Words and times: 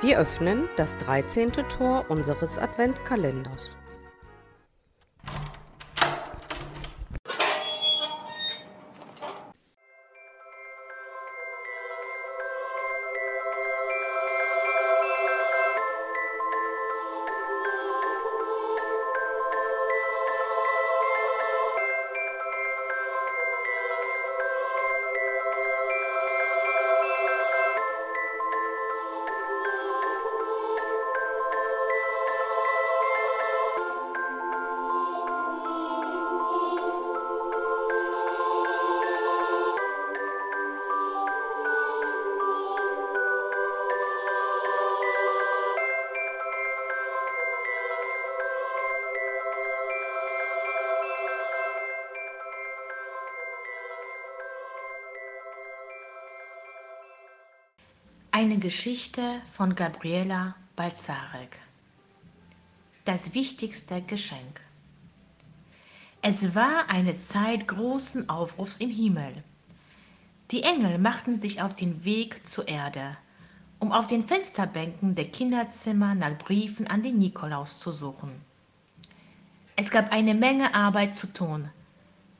Wir 0.00 0.20
öffnen 0.20 0.68
das 0.76 0.96
13. 0.98 1.50
Tor 1.68 2.04
unseres 2.08 2.56
Adventskalenders. 2.56 3.77
Eine 58.48 58.60
Geschichte 58.60 59.42
von 59.52 59.74
Gabriela 59.74 60.54
Balzarek. 60.74 61.58
Das 63.04 63.34
wichtigste 63.34 64.00
Geschenk. 64.00 64.62
Es 66.22 66.54
war 66.54 66.88
eine 66.88 67.18
Zeit 67.18 67.68
großen 67.68 68.30
Aufrufs 68.30 68.78
im 68.78 68.88
Himmel. 68.88 69.44
Die 70.50 70.62
Engel 70.62 70.96
machten 70.96 71.42
sich 71.42 71.60
auf 71.60 71.76
den 71.76 72.06
Weg 72.06 72.46
zur 72.46 72.66
Erde, 72.68 73.18
um 73.80 73.92
auf 73.92 74.06
den 74.06 74.26
Fensterbänken 74.26 75.14
der 75.14 75.28
Kinderzimmer 75.28 76.14
nach 76.14 76.38
Briefen 76.38 76.86
an 76.86 77.02
den 77.02 77.18
Nikolaus 77.18 77.78
zu 77.80 77.92
suchen. 77.92 78.30
Es 79.76 79.90
gab 79.90 80.10
eine 80.10 80.32
Menge 80.32 80.74
Arbeit 80.74 81.14
zu 81.16 81.26
tun. 81.26 81.68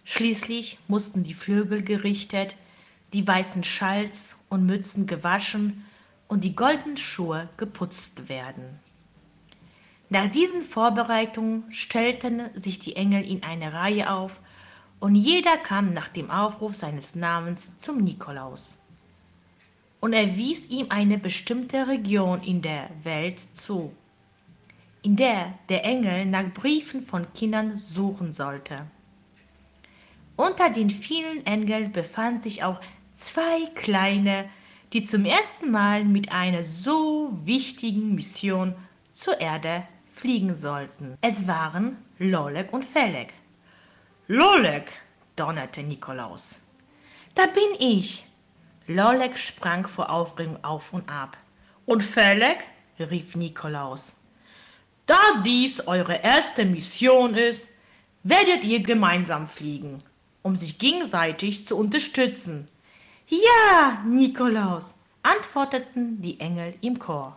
Schließlich 0.06 0.78
mussten 0.88 1.22
die 1.22 1.34
Flügel 1.34 1.82
gerichtet, 1.82 2.56
die 3.12 3.26
weißen 3.26 3.62
Schals 3.62 4.36
und 4.48 4.64
Mützen 4.64 5.06
gewaschen 5.06 5.84
und 6.28 6.44
die 6.44 6.54
goldenen 6.54 6.96
Schuhe 6.96 7.48
geputzt 7.56 8.28
werden. 8.28 8.78
Nach 10.10 10.30
diesen 10.30 10.62
Vorbereitungen 10.62 11.64
stellten 11.72 12.50
sich 12.54 12.78
die 12.78 12.96
Engel 12.96 13.28
in 13.28 13.42
eine 13.42 13.72
Reihe 13.74 14.10
auf 14.10 14.40
und 15.00 15.14
jeder 15.14 15.56
kam 15.56 15.92
nach 15.92 16.08
dem 16.08 16.30
Aufruf 16.30 16.74
seines 16.74 17.14
Namens 17.14 17.76
zum 17.78 17.98
Nikolaus. 17.98 18.74
Und 20.00 20.12
er 20.12 20.36
wies 20.36 20.68
ihm 20.70 20.86
eine 20.90 21.18
bestimmte 21.18 21.88
Region 21.88 22.42
in 22.42 22.62
der 22.62 22.88
Welt 23.02 23.40
zu, 23.56 23.92
in 25.02 25.16
der 25.16 25.54
der 25.68 25.84
Engel 25.84 26.24
nach 26.26 26.52
Briefen 26.52 27.04
von 27.04 27.32
Kindern 27.32 27.78
suchen 27.78 28.32
sollte. 28.32 28.86
Unter 30.36 30.70
den 30.70 30.90
vielen 30.90 31.44
Engeln 31.46 31.92
befanden 31.92 32.44
sich 32.44 32.62
auch 32.62 32.80
zwei 33.12 33.66
kleine 33.74 34.48
die 34.92 35.04
zum 35.04 35.24
ersten 35.24 35.70
Mal 35.70 36.04
mit 36.04 36.32
einer 36.32 36.62
so 36.62 37.30
wichtigen 37.44 38.14
Mission 38.14 38.74
zur 39.12 39.40
Erde 39.40 39.84
fliegen 40.14 40.56
sollten. 40.56 41.16
Es 41.20 41.46
waren 41.46 41.96
Lolek 42.18 42.72
und 42.72 42.84
Felek. 42.84 43.32
Lolek, 44.26 44.90
donnerte 45.36 45.82
Nikolaus. 45.82 46.54
Da 47.34 47.46
bin 47.46 47.68
ich. 47.78 48.26
Lolek 48.86 49.38
sprang 49.38 49.86
vor 49.86 50.10
Aufregung 50.10 50.62
auf 50.64 50.92
und 50.92 51.08
ab. 51.08 51.36
Und 51.86 52.02
Felek? 52.02 52.58
rief 52.98 53.36
Nikolaus. 53.36 54.12
Da 55.06 55.18
dies 55.44 55.86
eure 55.86 56.16
erste 56.16 56.64
Mission 56.64 57.34
ist, 57.34 57.68
werdet 58.24 58.64
ihr 58.64 58.82
gemeinsam 58.82 59.48
fliegen, 59.48 60.02
um 60.42 60.56
sich 60.56 60.78
gegenseitig 60.78 61.66
zu 61.66 61.76
unterstützen. 61.76 62.68
Ja, 63.30 64.02
Nikolaus, 64.06 64.84
antworteten 65.22 66.22
die 66.22 66.40
Engel 66.40 66.74
im 66.80 66.98
Chor. 66.98 67.36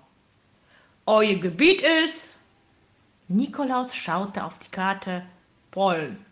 Euer 1.06 1.35
Gebiet 1.35 1.81
ist. 1.81 2.34
Nikolaus 3.28 3.94
schaute 3.94 4.44
auf 4.44 4.57
die 4.59 4.72
Karte. 4.72 5.24
Pollen. 5.69 6.25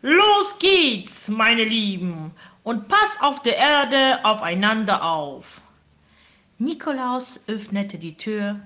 Los 0.00 0.58
geht's, 0.58 1.28
meine 1.28 1.64
Lieben, 1.64 2.32
und 2.62 2.88
passt 2.88 3.20
auf 3.20 3.42
der 3.42 3.56
Erde 3.56 4.24
aufeinander 4.24 5.04
auf. 5.04 5.60
Nikolaus 6.58 7.40
öffnete 7.48 7.98
die 7.98 8.16
Tür. 8.16 8.60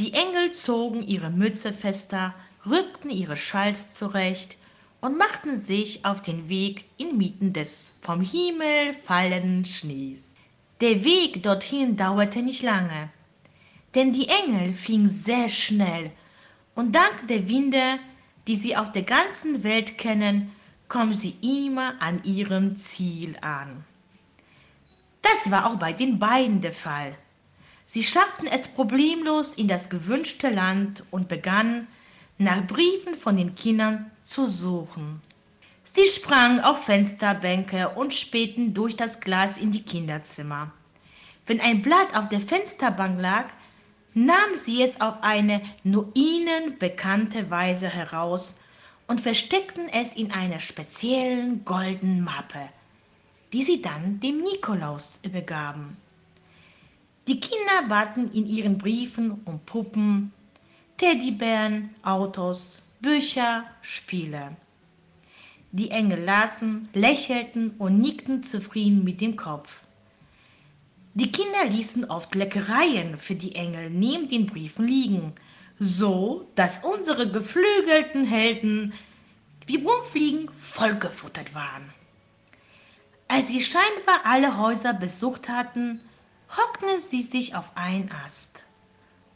Die 0.00 0.14
Engel 0.14 0.52
zogen 0.52 1.06
ihre 1.06 1.30
Mütze 1.30 1.72
fester, 1.72 2.34
rückten 2.66 3.10
ihre 3.10 3.36
Schals 3.36 3.90
zurecht 3.92 4.57
und 5.00 5.16
machten 5.16 5.60
sich 5.60 6.04
auf 6.04 6.22
den 6.22 6.48
Weg 6.48 6.84
inmitten 6.96 7.52
des 7.52 7.92
vom 8.02 8.20
Himmel 8.20 8.94
fallenden 9.04 9.64
Schnees. 9.64 10.24
Der 10.80 11.04
Weg 11.04 11.42
dorthin 11.42 11.96
dauerte 11.96 12.42
nicht 12.42 12.62
lange, 12.62 13.10
denn 13.94 14.12
die 14.12 14.28
Engel 14.28 14.74
fingen 14.74 15.08
sehr 15.08 15.48
schnell 15.48 16.10
und 16.74 16.94
dank 16.94 17.26
der 17.28 17.48
Winde, 17.48 17.98
die 18.46 18.56
sie 18.56 18.76
auf 18.76 18.92
der 18.92 19.02
ganzen 19.02 19.64
Welt 19.64 19.98
kennen, 19.98 20.52
kommen 20.88 21.12
sie 21.12 21.36
immer 21.42 22.00
an 22.00 22.22
ihrem 22.24 22.76
Ziel 22.76 23.36
an. 23.40 23.84
Das 25.22 25.50
war 25.50 25.66
auch 25.66 25.76
bei 25.76 25.92
den 25.92 26.18
beiden 26.18 26.60
der 26.60 26.72
Fall. 26.72 27.14
Sie 27.86 28.02
schafften 28.02 28.46
es 28.46 28.68
problemlos 28.68 29.54
in 29.54 29.68
das 29.68 29.88
gewünschte 29.88 30.50
Land 30.50 31.02
und 31.10 31.28
begannen, 31.28 31.88
nach 32.38 32.66
Briefen 32.66 33.16
von 33.16 33.36
den 33.36 33.54
Kindern 33.54 34.10
zu 34.22 34.46
suchen. 34.46 35.20
Sie 35.84 36.06
sprangen 36.06 36.60
auf 36.60 36.84
Fensterbänke 36.84 37.88
und 37.90 38.14
spähten 38.14 38.74
durch 38.74 38.96
das 38.96 39.20
Glas 39.20 39.58
in 39.58 39.72
die 39.72 39.82
Kinderzimmer. 39.82 40.70
Wenn 41.46 41.60
ein 41.60 41.82
Blatt 41.82 42.14
auf 42.14 42.28
der 42.28 42.40
Fensterbank 42.40 43.20
lag, 43.20 43.46
nahmen 44.14 44.54
sie 44.54 44.82
es 44.82 45.00
auf 45.00 45.22
eine 45.22 45.62
nur 45.82 46.10
ihnen 46.14 46.78
bekannte 46.78 47.50
Weise 47.50 47.88
heraus 47.88 48.54
und 49.06 49.20
versteckten 49.20 49.88
es 49.88 50.12
in 50.14 50.30
einer 50.30 50.60
speziellen 50.60 51.64
goldenen 51.64 52.22
Mappe, 52.22 52.68
die 53.52 53.64
sie 53.64 53.82
dann 53.82 54.20
dem 54.20 54.42
Nikolaus 54.42 55.18
übergaben. 55.22 55.96
Die 57.26 57.40
Kinder 57.40 57.88
baten 57.88 58.32
in 58.32 58.46
ihren 58.46 58.78
Briefen 58.78 59.40
um 59.44 59.60
Puppen, 59.60 60.32
Teddybären, 60.98 61.94
Autos, 62.02 62.82
Bücher, 62.98 63.62
Spiele. 63.82 64.56
Die 65.70 65.92
Engel 65.92 66.24
lasen, 66.24 66.88
lächelten 66.92 67.76
und 67.78 68.00
nickten 68.00 68.42
zufrieden 68.42 69.04
mit 69.04 69.20
dem 69.20 69.36
Kopf. 69.36 69.82
Die 71.14 71.30
Kinder 71.30 71.66
ließen 71.66 72.10
oft 72.10 72.34
Leckereien 72.34 73.16
für 73.16 73.36
die 73.36 73.54
Engel 73.54 73.90
neben 73.90 74.28
den 74.28 74.46
Briefen 74.46 74.88
liegen, 74.88 75.34
so 75.78 76.50
dass 76.56 76.82
unsere 76.82 77.30
geflügelten 77.30 78.26
Helden 78.26 78.92
wie 79.66 79.84
Wurmfliegen 79.84 80.50
vollgefuttert 80.58 81.54
waren. 81.54 81.92
Als 83.28 83.46
sie 83.46 83.60
scheinbar 83.60 84.22
alle 84.24 84.58
Häuser 84.58 84.94
besucht 84.94 85.48
hatten, 85.48 86.00
hockten 86.56 86.88
sie 87.08 87.22
sich 87.22 87.54
auf 87.54 87.66
einen 87.76 88.10
Ast 88.10 88.64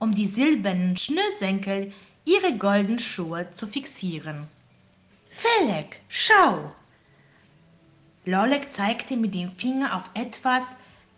um 0.02 0.16
die 0.16 0.26
silbernen 0.26 0.96
Schnürsenkel 0.96 1.93
ihre 2.25 2.58
goldenen 2.58 2.99
Schuhe 2.99 3.52
zu 3.52 3.69
fixieren. 3.69 4.49
Felek, 5.31 6.00
schau! 6.08 6.72
Lolek 8.25 8.72
zeigte 8.72 9.16
mit 9.16 9.32
dem 9.32 9.52
Finger 9.52 9.96
auf 9.96 10.10
etwas, 10.14 10.64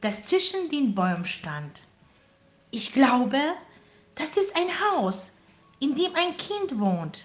das 0.02 0.26
zwischen 0.26 0.68
den 0.68 0.94
Bäumen 0.94 1.24
stand. 1.24 1.80
Ich 2.70 2.92
glaube, 2.92 3.40
das 4.16 4.36
ist 4.36 4.54
ein 4.54 4.68
Haus, 4.68 5.30
in 5.80 5.94
dem 5.94 6.14
ein 6.14 6.36
Kind 6.36 6.78
wohnt. 6.78 7.24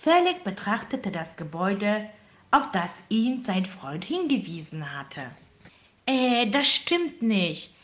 Felek 0.00 0.44
betrachtete 0.44 1.10
das 1.10 1.34
Gebäude, 1.34 2.08
auf 2.52 2.70
das 2.70 2.92
ihn 3.08 3.44
sein 3.44 3.66
Freund 3.66 4.04
hingewiesen 4.04 4.96
hatte. 4.96 5.32
Äh, 6.06 6.46
das 6.46 6.68
stimmt 6.68 7.22
nicht. 7.22 7.74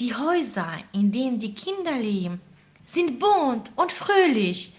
Die 0.00 0.12
Häuser, 0.12 0.78
in 0.92 1.12
denen 1.12 1.38
die 1.38 1.54
Kinder 1.54 1.96
leben, 1.96 2.40
sind 2.86 3.20
bunt 3.20 3.70
und 3.76 3.92
fröhlich, 3.92 4.72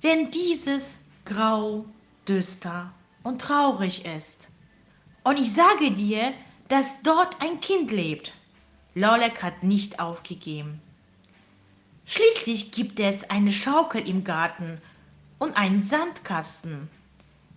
wenn 0.00 0.30
dieses 0.30 0.88
grau, 1.24 1.84
düster 2.28 2.92
und 3.24 3.40
traurig 3.40 4.04
ist. 4.04 4.46
Und 5.24 5.38
ich 5.38 5.52
sage 5.52 5.90
dir, 5.90 6.32
dass 6.68 6.86
dort 7.02 7.42
ein 7.42 7.60
Kind 7.60 7.90
lebt. 7.90 8.32
Lolek 8.94 9.42
hat 9.42 9.64
nicht 9.64 9.98
aufgegeben. 9.98 10.80
Schließlich 12.06 12.70
gibt 12.70 13.00
es 13.00 13.28
eine 13.30 13.52
Schaukel 13.52 14.08
im 14.08 14.22
Garten 14.22 14.80
und 15.38 15.56
einen 15.56 15.82
Sandkasten. 15.82 16.88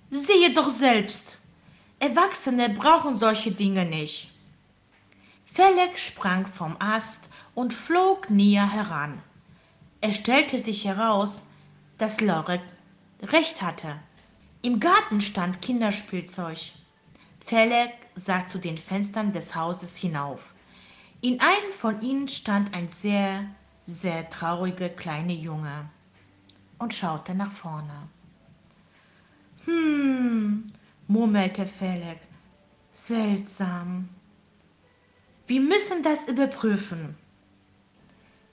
Sehe 0.10 0.54
doch 0.54 0.70
selbst, 0.72 1.38
Erwachsene 2.00 2.70
brauchen 2.70 3.18
solche 3.18 3.52
Dinge 3.52 3.86
nicht. 3.86 4.33
Felek 5.54 6.00
sprang 6.00 6.48
vom 6.48 6.76
Ast 6.80 7.30
und 7.54 7.74
flog 7.76 8.32
näher 8.32 8.72
heran. 8.72 9.22
Es 10.02 10.16
stellte 10.16 10.58
sich 10.58 10.86
heraus, 10.86 11.44
dass 12.00 12.22
Lorek 12.22 12.64
recht 13.22 13.62
hatte. 13.62 14.00
Im 14.64 14.80
Garten 14.80 15.22
stand 15.22 15.62
Kinderspielzeug. 15.62 16.72
Felek 17.46 17.94
sah 18.16 18.48
zu 18.48 18.58
den 18.58 18.80
Fenstern 18.80 19.32
des 19.32 19.54
Hauses 19.54 19.96
hinauf. 19.96 20.54
In 21.22 21.40
einem 21.40 21.74
von 21.78 22.02
ihnen 22.02 22.30
stand 22.30 22.74
ein 22.74 22.90
sehr, 23.02 23.46
sehr 23.86 24.28
trauriger 24.32 24.90
kleiner 24.90 25.34
Junge 25.34 25.88
und 26.80 26.96
schaute 26.96 27.36
nach 27.36 27.52
vorne. 27.52 28.10
Hm, 29.66 30.74
murmelte 31.08 31.68
Felek, 31.68 32.22
seltsam. 32.92 34.10
Wir 35.54 35.62
müssen 35.62 36.02
das 36.02 36.28
überprüfen. 36.28 37.16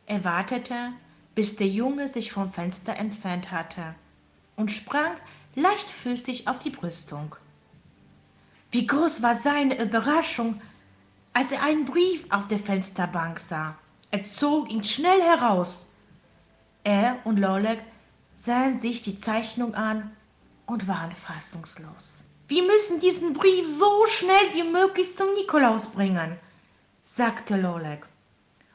Er 0.05 0.23
wartete, 0.23 0.93
bis 1.35 1.56
der 1.56 1.67
Junge 1.67 2.08
sich 2.08 2.31
vom 2.31 2.52
Fenster 2.52 2.94
entfernt 2.94 3.50
hatte 3.50 3.94
und 4.55 4.70
sprang 4.70 5.12
leichtfüßig 5.55 6.47
auf 6.47 6.58
die 6.58 6.69
Brüstung. 6.69 7.37
Wie 8.70 8.87
groß 8.87 9.23
war 9.23 9.35
seine 9.37 9.82
Überraschung, 9.82 10.61
als 11.32 11.50
er 11.52 11.62
einen 11.62 11.87
Brief 11.87 12.26
auf 12.29 12.49
der 12.49 12.58
Fensterbank 12.58 13.41
sah. 13.41 13.79
Er 14.11 14.23
zog 14.26 14.70
ihn 14.70 14.85
schnell 14.85 15.23
heraus. 15.23 15.87
Er 16.85 17.17
und 17.25 17.38
Lolek 17.38 17.81
sahen 18.37 18.79
sich 18.79 19.03
die 19.03 19.19
Zeichnung 19.19 19.75
an 19.75 20.14
und 20.67 20.87
waren 20.87 21.12
fassungslos. 21.12 22.19
Wir 22.46 22.62
müssen 22.62 23.00
diesen 23.00 23.32
Brief 23.32 23.67
so 23.67 24.05
schnell 24.05 24.53
wie 24.53 24.70
möglich 24.70 25.17
zum 25.17 25.32
Nikolaus 25.32 25.87
bringen, 25.87 26.37
sagte 27.17 27.57
Lolek. 27.57 28.07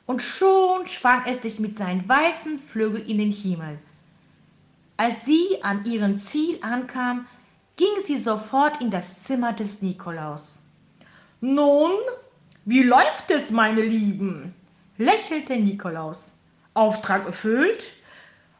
Und 0.06 0.22
schon 0.22 0.88
schwang 0.88 1.24
es 1.26 1.42
sich 1.42 1.60
mit 1.60 1.78
seinen 1.78 2.08
weißen 2.08 2.60
Flügeln 2.60 3.06
in 3.08 3.18
den 3.18 3.32
Himmel. 3.32 3.80
Als 4.98 5.26
sie 5.26 5.62
an 5.62 5.86
ihrem 5.86 6.18
Ziel 6.18 6.60
ankam, 6.62 7.26
ging 7.76 8.04
sie 8.06 8.18
sofort 8.18 8.80
in 8.82 8.92
das 8.92 9.24
Zimmer 9.24 9.54
des 9.54 9.82
Nikolaus. 9.82 10.60
Nun, 11.42 11.92
wie 12.66 12.84
läuft 12.84 13.30
es, 13.30 13.50
meine 13.50 13.82
Lieben? 13.82 14.54
lächelte 14.98 15.58
Nikolaus. 15.58 16.30
Auftrag 16.74 17.26
erfüllt? 17.26 17.84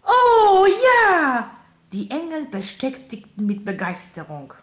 Oh 0.04 0.66
ja! 0.66 1.52
Die 1.94 2.10
Engel 2.12 2.46
bestätigten 2.46 3.46
mit 3.46 3.64
Begeisterung. 3.64 4.54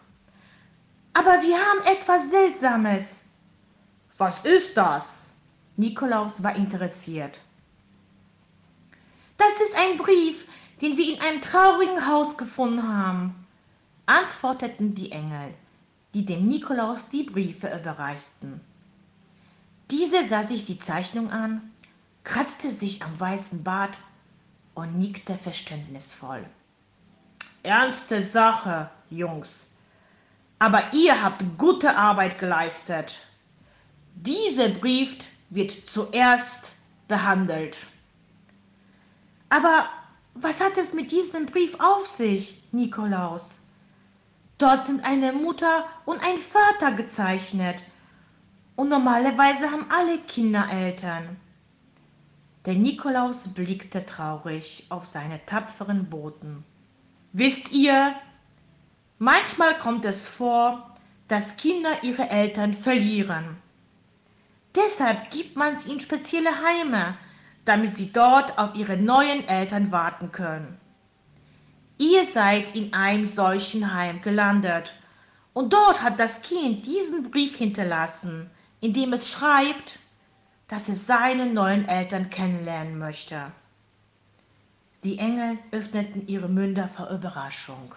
Aber 1.13 1.41
wir 1.41 1.57
haben 1.57 1.85
etwas 1.85 2.29
Seltsames. 2.29 3.22
Was 4.23 4.39
ist 4.45 4.77
das? 4.77 5.15
Nikolaus 5.75 6.41
war 6.41 6.55
interessiert. 6.55 7.41
Das 9.37 9.51
ist 9.59 9.75
ein 9.75 9.97
Brief, 9.97 10.45
den 10.81 10.95
wir 10.95 11.13
in 11.13 11.19
einem 11.19 11.41
traurigen 11.41 12.07
Haus 12.07 12.37
gefunden 12.37 12.87
haben, 12.87 13.45
antworteten 14.05 14.95
die 14.95 15.11
Engel, 15.11 15.53
die 16.13 16.25
dem 16.25 16.47
Nikolaus 16.47 17.09
die 17.09 17.23
Briefe 17.23 17.67
überreichten. 17.67 18.61
Dieser 19.91 20.23
sah 20.23 20.43
sich 20.43 20.63
die 20.63 20.79
Zeichnung 20.79 21.29
an, 21.29 21.73
kratzte 22.23 22.71
sich 22.71 23.03
am 23.03 23.19
weißen 23.19 23.61
Bart 23.61 23.97
und 24.73 24.97
nickte 24.97 25.37
verständnisvoll. 25.37 26.45
Ernste 27.61 28.23
Sache, 28.23 28.89
Jungs. 29.09 29.67
Aber 30.59 30.93
ihr 30.93 31.21
habt 31.21 31.43
gute 31.57 31.97
Arbeit 31.97 32.39
geleistet. 32.39 33.19
Dieser 34.15 34.69
Brief 34.69 35.17
wird 35.49 35.71
zuerst 35.85 36.71
behandelt. 37.07 37.77
Aber 39.49 39.89
was 40.35 40.59
hat 40.59 40.77
es 40.77 40.93
mit 40.93 41.11
diesem 41.11 41.45
Brief 41.45 41.75
auf 41.79 42.07
sich, 42.07 42.63
Nikolaus? 42.71 43.53
Dort 44.57 44.85
sind 44.85 45.03
eine 45.03 45.33
Mutter 45.33 45.85
und 46.05 46.23
ein 46.23 46.37
Vater 46.37 46.95
gezeichnet. 46.95 47.83
Und 48.75 48.89
normalerweise 48.89 49.69
haben 49.69 49.85
alle 49.89 50.17
Kinder 50.19 50.67
Eltern. 50.71 51.37
Der 52.65 52.75
Nikolaus 52.75 53.49
blickte 53.49 54.05
traurig 54.05 54.85
auf 54.89 55.05
seine 55.05 55.45
tapferen 55.45 56.09
Boten. 56.09 56.63
Wisst 57.33 57.71
ihr, 57.71 58.15
manchmal 59.19 59.77
kommt 59.77 60.05
es 60.05 60.27
vor, 60.27 60.95
dass 61.27 61.57
Kinder 61.57 62.03
ihre 62.03 62.29
Eltern 62.29 62.73
verlieren. 62.73 63.57
Deshalb 64.75 65.29
gibt 65.29 65.55
man 65.55 65.77
in 65.87 65.99
spezielle 65.99 66.63
Heime, 66.63 67.17
damit 67.65 67.95
sie 67.95 68.11
dort 68.11 68.57
auf 68.57 68.75
ihre 68.75 68.97
neuen 68.97 69.47
Eltern 69.47 69.91
warten 69.91 70.31
können. 70.31 70.79
Ihr 71.97 72.25
seid 72.25 72.75
in 72.75 72.93
einem 72.93 73.27
solchen 73.27 73.93
Heim 73.93 74.21
gelandet 74.21 74.93
und 75.53 75.71
dort 75.71 76.01
hat 76.01 76.19
das 76.19 76.41
Kind 76.41 76.85
diesen 76.85 77.29
Brief 77.29 77.55
hinterlassen, 77.55 78.49
in 78.81 78.93
dem 78.93 79.13
es 79.13 79.29
schreibt, 79.29 79.99
dass 80.67 80.89
es 80.89 81.05
seine 81.05 81.45
neuen 81.45 81.87
Eltern 81.87 82.29
kennenlernen 82.31 82.97
möchte. 82.97 83.51
Die 85.03 85.19
Engel 85.19 85.59
öffneten 85.71 86.27
ihre 86.27 86.49
Münder 86.49 86.87
vor 86.87 87.09
Überraschung. 87.09 87.93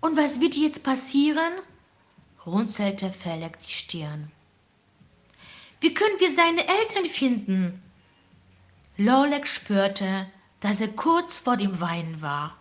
Und 0.00 0.16
was 0.16 0.40
wird 0.40 0.56
jetzt 0.56 0.82
passieren? 0.82 1.52
Runzelte 2.50 3.10
Felek 3.10 3.58
die 3.60 3.72
Stirn. 3.72 4.30
Wie 5.80 5.94
können 5.94 6.18
wir 6.18 6.34
seine 6.34 6.66
Eltern 6.68 7.06
finden? 7.06 7.82
Lolek 8.96 9.46
spürte, 9.46 10.26
dass 10.60 10.80
er 10.80 10.88
kurz 10.88 11.38
vor 11.38 11.56
dem 11.56 11.80
Weinen 11.80 12.20
war 12.20 12.56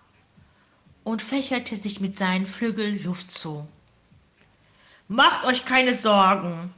und 1.03 1.21
fächelte 1.21 1.75
sich 1.75 1.99
mit 1.99 2.17
seinen 2.17 2.45
Flügeln 2.45 3.03
Luft 3.03 3.31
zu. 3.31 3.67
Macht 5.07 5.43
euch 5.45 5.65
keine 5.65 5.95
Sorgen. 5.95 6.73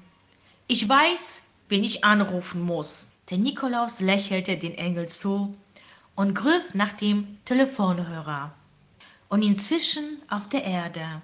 Ich 0.68 0.88
weiß, 0.88 1.42
wen 1.70 1.84
ich 1.84 2.04
anrufen 2.04 2.62
muss. 2.62 3.08
Der 3.30 3.38
Nikolaus 3.38 4.00
lächelte 4.00 4.58
den 4.58 4.74
Engel 4.74 5.10
zu 5.10 5.56
und 6.16 6.34
griff 6.34 6.74
nach 6.74 6.94
dem 6.94 7.38
Telefonhörer. 7.46 8.54
Und 9.30 9.44
inzwischen 9.44 10.22
auf 10.28 10.50
der 10.50 10.64
Erde 10.64 11.22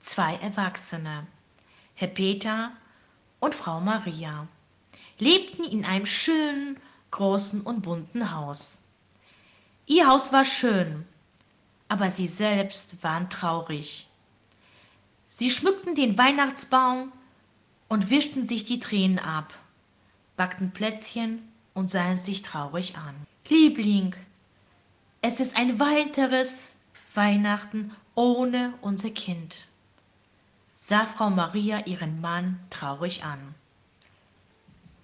zwei 0.00 0.36
Erwachsene, 0.36 1.26
Herr 1.94 2.08
Peter 2.08 2.72
und 3.38 3.54
Frau 3.54 3.80
Maria, 3.80 4.48
lebten 5.18 5.64
in 5.64 5.84
einem 5.84 6.06
schönen, 6.06 6.78
großen 7.10 7.60
und 7.62 7.82
bunten 7.82 8.32
Haus. 8.32 8.78
Ihr 9.86 10.06
Haus 10.06 10.32
war 10.32 10.44
schön, 10.44 11.04
aber 11.88 12.10
sie 12.10 12.28
selbst 12.28 13.02
waren 13.02 13.28
traurig. 13.28 14.08
Sie 15.28 15.50
schmückten 15.50 15.94
den 15.94 16.16
Weihnachtsbaum 16.16 17.12
und 17.88 18.10
wischten 18.10 18.46
sich 18.46 18.64
die 18.64 18.78
Tränen 18.78 19.18
ab, 19.18 19.52
backten 20.36 20.70
Plätzchen 20.70 21.48
und 21.74 21.90
sahen 21.90 22.16
sich 22.16 22.42
traurig 22.42 22.96
an. 22.96 23.14
Liebling, 23.48 24.14
es 25.22 25.40
ist 25.40 25.56
ein 25.56 25.80
weiteres 25.80 26.70
Weihnachten 27.14 27.94
ohne 28.14 28.74
unser 28.80 29.10
Kind 29.10 29.66
sah 30.90 31.06
Frau 31.06 31.30
Maria 31.30 31.86
ihren 31.86 32.20
Mann 32.20 32.58
traurig 32.68 33.22
an. 33.22 33.54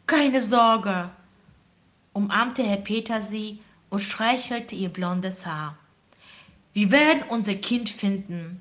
Keine 0.09 0.43
Sorge, 0.43 1.11
umarmte 2.12 2.64
Herr 2.64 2.78
Peter 2.78 3.23
sie 3.23 3.61
und 3.88 4.00
streichelte 4.00 4.75
ihr 4.75 4.88
blondes 4.88 5.47
Haar. 5.47 5.78
Wir 6.73 6.90
werden 6.90 7.23
unser 7.28 7.55
Kind 7.55 7.88
finden. 7.88 8.61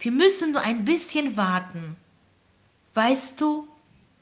Wir 0.00 0.12
müssen 0.12 0.52
nur 0.52 0.60
ein 0.60 0.84
bisschen 0.84 1.38
warten. 1.38 1.96
Weißt 2.92 3.40
du, 3.40 3.66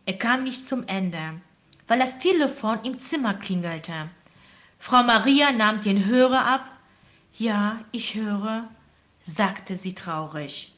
er 0.06 0.16
kam 0.16 0.44
nicht 0.44 0.64
zum 0.64 0.86
Ende, 0.86 1.40
weil 1.88 1.98
das 1.98 2.20
Telefon 2.20 2.78
im 2.84 3.00
Zimmer 3.00 3.34
klingelte. 3.34 4.10
Frau 4.78 5.02
Maria 5.02 5.50
nahm 5.50 5.82
den 5.82 6.06
Hörer 6.06 6.46
ab. 6.46 6.70
Ja, 7.34 7.80
ich 7.90 8.14
höre, 8.14 8.68
sagte 9.24 9.76
sie 9.76 9.96
traurig. 9.96 10.72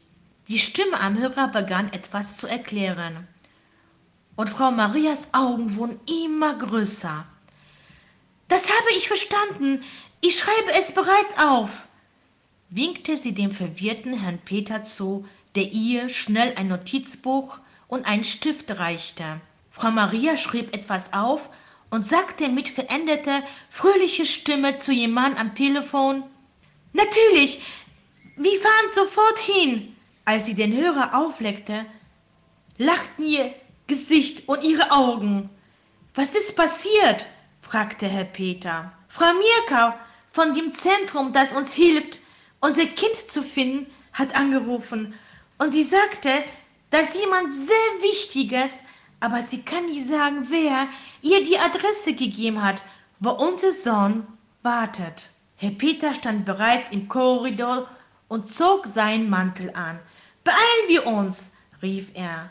Die 0.51 0.59
Stimme 0.59 0.99
am 0.99 1.17
Hörer 1.17 1.47
begann 1.47 1.93
etwas 1.93 2.37
zu 2.37 2.49
erklären. 2.49 3.29
Und 4.35 4.51
Frau 4.51 4.73
Marias 4.73 5.29
Augen 5.31 5.77
wurden 5.77 6.01
immer 6.09 6.55
größer. 6.55 7.25
Das 8.49 8.65
habe 8.65 8.91
ich 8.97 9.07
verstanden. 9.07 9.85
Ich 10.21 10.37
schreibe 10.37 10.73
es 10.73 10.91
bereits 10.91 11.39
auf, 11.39 11.71
winkte 12.69 13.17
sie 13.17 13.33
dem 13.33 13.53
verwirrten 13.53 14.15
Herrn 14.15 14.41
Peter 14.45 14.83
zu, 14.83 15.25
der 15.55 15.71
ihr 15.71 16.09
schnell 16.09 16.53
ein 16.57 16.67
Notizbuch 16.67 17.61
und 17.87 18.05
einen 18.05 18.25
Stift 18.25 18.73
reichte. 18.73 19.41
Frau 19.71 19.93
Maria 19.93 20.37
schrieb 20.37 20.75
etwas 20.75 21.13
auf 21.13 21.49
und 21.91 22.05
sagte 22.05 22.49
mit 22.49 22.71
veränderter, 22.71 23.45
fröhlicher 23.69 24.27
Stimme 24.27 24.79
zu 24.79 24.91
jemand 24.91 25.39
am 25.39 25.55
Telefon, 25.55 26.25
Natürlich, 26.93 27.63
wir 28.37 28.61
fahren 28.61 28.91
sofort 28.97 29.39
hin. 29.39 29.95
Als 30.25 30.47
sie 30.47 30.55
den 30.55 30.77
Hörer 30.77 31.15
aufleckte, 31.15 31.87
lachten 32.79 33.25
ihr 33.25 33.55
Gesicht 33.87 34.49
und 34.49 34.63
ihre 34.63 34.91
Augen. 34.91 35.51
Was 36.15 36.35
ist 36.35 36.57
passiert? 36.57 37.27
fragte 37.63 38.07
Herr 38.07 38.25
Peter. 38.25 38.93
Frau 39.09 39.33
Mirka 39.33 39.99
von 40.33 40.55
dem 40.55 40.75
Zentrum, 40.75 41.33
das 41.33 41.53
uns 41.53 41.73
hilft, 41.73 42.21
unser 42.61 42.87
Kind 42.87 43.17
zu 43.29 43.43
finden, 43.43 43.87
hat 44.13 44.35
angerufen 44.37 45.15
und 45.59 45.73
sie 45.73 45.85
sagte, 45.85 46.45
dass 46.91 47.15
jemand 47.15 47.55
sehr 47.55 48.03
Wichtiges, 48.03 48.71
aber 49.21 49.43
sie 49.43 49.63
kann 49.63 49.87
nicht 49.87 50.09
sagen, 50.09 50.47
wer, 50.49 50.89
ihr 51.23 51.45
die 51.45 51.59
Adresse 51.59 52.15
gegeben 52.15 52.63
hat, 52.63 52.83
wo 53.19 53.31
unser 53.31 53.73
Sohn 53.75 54.27
wartet. 54.63 55.31
Herr 55.57 55.71
Peter 55.71 56.15
stand 56.15 56.45
bereits 56.45 56.91
im 56.91 57.09
Korridor 57.09 57.89
und 58.31 58.49
zog 58.49 58.87
seinen 58.87 59.29
Mantel 59.29 59.75
an. 59.75 59.99
Beeilen 60.45 60.89
wir 60.89 61.05
uns, 61.07 61.51
rief 61.83 62.09
er. 62.15 62.49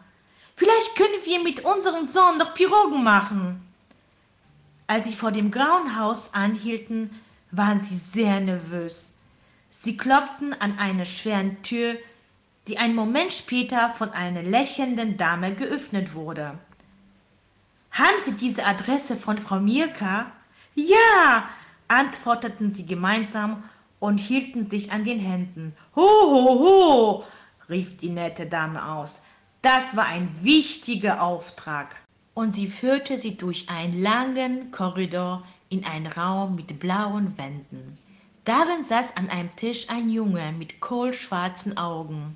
Vielleicht 0.58 0.96
können 0.98 1.24
wir 1.24 1.42
mit 1.42 1.64
unserem 1.64 2.06
Sohn 2.06 2.38
noch 2.38 2.54
Pirogen 2.54 3.02
machen. 3.02 3.66
Als 4.88 5.08
sie 5.08 5.16
vor 5.16 5.32
dem 5.32 5.52
grauen 5.52 5.98
Haus 5.98 6.34
anhielten, 6.34 7.22
waren 7.52 7.82
sie 7.82 7.96
sehr 7.96 8.42
nervös. 8.42 9.08
Sie 9.72 9.96
klopften 9.96 10.54
an 10.54 10.78
eine 10.78 11.06
schweren 11.06 11.64
Tür, 11.64 11.96
die 12.68 12.78
einen 12.78 12.96
Moment 12.96 13.32
später 13.32 13.90
von 13.92 14.12
einer 14.12 14.44
lächelnden 14.44 15.16
Dame 15.16 15.56
geöffnet 15.56 16.14
wurde. 16.14 16.60
Haben 17.92 18.20
Sie 18.26 18.34
diese 18.34 18.66
Adresse 18.66 19.16
von 19.16 19.38
Frau 19.38 19.60
Mirka? 19.62 20.32
Ja, 20.76 21.50
antworteten 21.88 22.74
sie 22.74 22.86
gemeinsam 22.86 23.64
und 24.00 24.18
hielten 24.18 24.70
sich 24.70 24.91
an 24.91 25.03
den 25.03 25.20
Händen. 25.20 25.75
Ho, 25.96 26.01
ho, 26.01 26.60
ho, 26.60 27.24
rief 27.70 27.98
die 27.98 28.10
nette 28.10 28.46
Dame 28.46 28.94
aus. 28.94 29.22
Das 29.62 29.96
war 29.96 30.06
ein 30.06 30.29
wichtiger 30.41 31.22
Auftrag. 31.22 31.96
Und 32.34 32.53
sie 32.53 32.68
führte 32.68 33.18
sie 33.18 33.36
durch 33.36 33.70
einen 33.70 34.01
langen 34.01 34.72
Korridor 34.72 35.44
in 35.70 35.84
einen 35.84 36.08
Raum 36.08 36.56
mit 36.56 36.79
blauen 36.79 37.38
Wänden. 37.38 37.98
Darin 38.46 38.84
saß 38.84 39.15
an 39.18 39.29
einem 39.29 39.56
Tisch 39.56 39.89
ein 39.89 40.10
Junge 40.10 40.53
mit 40.53 40.79
kohlschwarzen 40.79 41.77
Augen. 41.77 42.36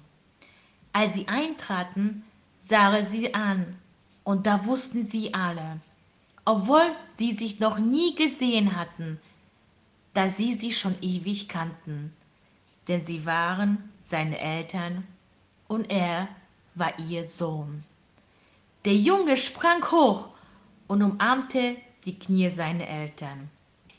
Als 0.91 1.13
sie 1.15 1.27
eintraten, 1.27 2.23
sah 2.67 2.95
er 2.95 3.05
sie 3.05 3.33
an, 3.33 3.77
und 4.23 4.45
da 4.45 4.65
wussten 4.65 5.09
sie 5.09 5.33
alle, 5.33 5.79
obwohl 6.45 6.91
sie 7.17 7.33
sich 7.33 7.59
noch 7.59 7.77
nie 7.77 8.15
gesehen 8.15 8.75
hatten, 8.75 9.19
da 10.13 10.29
sie 10.29 10.53
sie 10.55 10.71
schon 10.71 10.95
ewig 11.01 11.49
kannten, 11.49 12.13
denn 12.87 13.05
sie 13.05 13.25
waren 13.25 13.89
seine 14.09 14.37
Eltern 14.39 15.05
und 15.67 15.89
er 15.89 16.27
war 16.75 16.97
ihr 16.99 17.27
Sohn. 17.27 17.83
Der 18.85 18.95
Junge 18.95 19.37
sprang 19.37 19.83
hoch 19.91 20.27
und 20.87 21.01
umarmte 21.01 21.77
die 22.05 22.19
Knie 22.19 22.49
seiner 22.49 22.87
Eltern. 22.87 23.49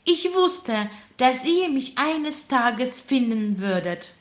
Ich 0.03 0.31
wusste, 0.33 0.89
dass 1.17 1.43
ihr 1.43 1.69
mich 1.69 1.97
eines 1.97 2.47
Tages 2.47 3.01
finden 3.01 3.57
würdet. 3.57 4.11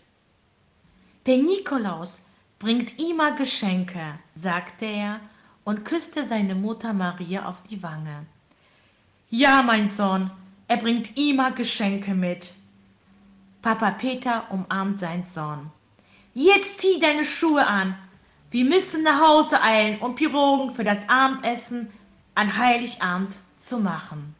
Der 1.27 1.37
Nikolaus 1.37 2.21
bringt 2.59 2.99
immer 2.99 3.33
Geschenke, 3.33 4.19
sagte 4.35 4.87
er 4.87 5.21
und 5.65 5.85
küsste 5.85 6.27
seine 6.27 6.55
Mutter 6.55 6.95
Maria 6.95 7.47
auf 7.47 7.63
die 7.69 7.83
Wange. 7.83 8.25
Ja, 9.29 9.63
mein 9.63 9.89
Sohn, 9.89 10.31
er 10.75 10.81
bringt 10.81 11.17
immer 11.17 11.53
Geschenke 11.53 12.15
mit. 12.15 12.53
Papa 13.63 13.93
Peter 13.93 14.51
umarmt 14.51 14.99
seinen 14.99 15.25
Sohn. 15.25 15.71
Jetzt 16.35 16.81
zieh 16.81 16.99
deine 16.99 17.25
Schuhe 17.25 17.65
an. 17.65 17.97
Wir 18.51 18.65
müssen 18.65 19.05
nach 19.05 19.21
Hause 19.21 19.63
eilen, 19.63 20.01
um 20.01 20.17
Pirogen 20.17 20.75
für 20.75 20.83
das 20.83 20.99
Abendessen 21.07 21.93
an 22.35 22.59
Heiligabend 22.59 23.37
zu 23.57 23.79
machen. 23.79 24.35